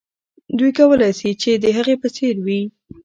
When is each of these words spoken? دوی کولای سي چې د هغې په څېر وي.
دوی 0.57 0.71
کولای 0.79 1.11
سي 1.19 1.29
چې 1.41 1.51
د 1.63 1.65
هغې 1.77 1.95
په 2.01 2.07
څېر 2.15 2.35
وي. 2.45 2.61